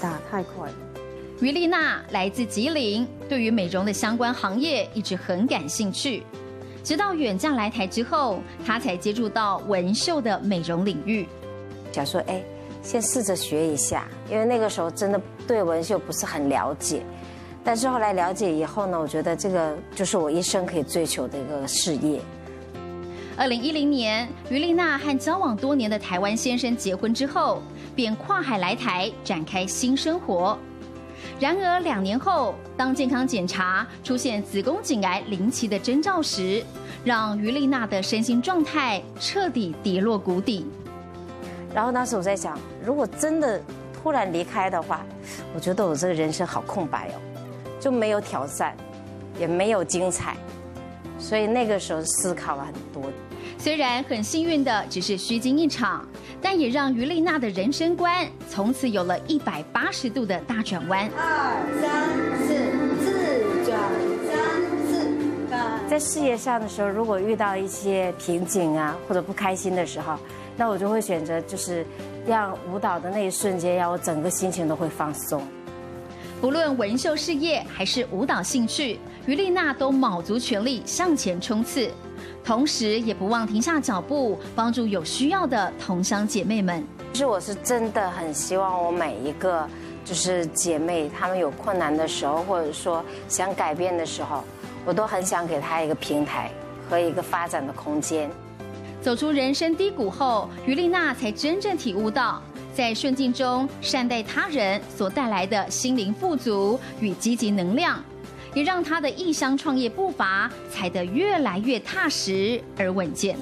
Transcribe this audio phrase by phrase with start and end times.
[0.00, 0.74] 大，太快了。
[1.40, 6.22] 于丽娜来自吉林，对于美容的相关行业一直很感兴趣。
[6.82, 11.26] 直到远嫁来台之后，她才接触到纹绣的美容领域。
[11.92, 12.42] 想说，哎，
[12.82, 17.02] 先试着学一下，因为那个时候真的对纹绣不是很了解。
[17.64, 22.20] 但是后来了解以后呢，我觉得这个就是我一生可以追求的一个事业。
[23.36, 27.60] 二零一零年，于丽娜和交往多年的台湾先生结婚之后，
[27.92, 30.56] 便跨海来台展开新生活。
[31.40, 36.62] 然而两年后，当健康检查出现子宫颈癌临期的征兆时，
[37.04, 40.64] 让于丽娜的身心状态彻底跌落谷底。
[41.74, 43.60] 然后当时我在想，如果真的
[44.00, 45.04] 突然离开的话，
[45.52, 47.18] 我觉得我这个人生好空白哦，
[47.80, 48.76] 就没有挑战，
[49.40, 50.36] 也没有精彩。
[51.24, 53.10] 所以那个时候思考了很多。
[53.56, 56.06] 虽然很幸运的只是虚惊一场，
[56.42, 61.10] 但也让于丽娜的人生观从此有了一百八十度的大转弯。
[61.16, 62.12] 二三
[62.46, 62.54] 四，
[63.02, 63.80] 自转
[64.28, 64.36] 三
[64.86, 65.88] 四。
[65.88, 70.18] 在事业上的时候，如果遇到一些瓶颈啊，或者不开心的时候，
[70.58, 71.86] 那我就会选择就是
[72.26, 75.42] 让舞蹈的那一瞬间，让我整个心情都会放松。
[76.40, 81.90] 不论纹绣事业还是舞蹈兴趣，于丽娜都卯足全力向前冲刺，
[82.44, 86.84] 同时也不忘停下脚步，帮助有需要的同乡姐妹们。
[87.14, 89.66] 其实我是真的很希望我每一个
[90.04, 94.44] 就是姐妹，她们有困难的时候，或者说想改变的时候，
[94.84, 96.50] 我都很想给她一个平台
[96.90, 98.30] 和一个发展的空间。
[99.00, 102.42] 走出人生低谷后，于丽娜才真正体悟到，
[102.74, 108.02] 在顺境中善待他人所带来的心灵富足与积极能量，
[108.54, 113.36] 也让他的异乡创业步伐踩得越来越踏实而稳健。